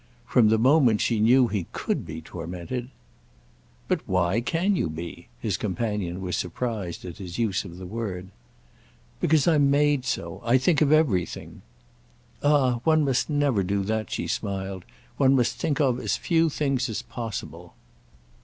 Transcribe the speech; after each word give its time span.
From 0.25 0.49
the 0.49 0.57
moment 0.57 0.99
she 0.99 1.19
knew 1.19 1.47
he 1.47 1.67
could 1.73 2.07
be 2.07 2.21
tormented—! 2.23 2.89
"But 3.87 4.01
why 4.07 4.41
can 4.43 4.75
you 4.75 4.89
be?"—his 4.89 5.57
companion 5.57 6.21
was 6.21 6.35
surprised 6.35 7.05
at 7.05 7.19
his 7.19 7.37
use 7.37 7.63
of 7.65 7.77
the 7.77 7.85
word. 7.85 8.29
"Because 9.19 9.47
I'm 9.47 9.69
made 9.69 10.03
so—I 10.05 10.57
think 10.57 10.81
of 10.81 10.91
everything." 10.91 11.61
"Ah 12.41 12.79
one 12.83 13.05
must 13.05 13.29
never 13.29 13.61
do 13.61 13.83
that," 13.83 14.09
she 14.09 14.25
smiled. 14.25 14.85
"One 15.17 15.35
must 15.35 15.57
think 15.59 15.79
of 15.79 15.99
as 15.99 16.17
few 16.17 16.49
things 16.49 16.89
as 16.89 17.03
possible." 17.03 17.75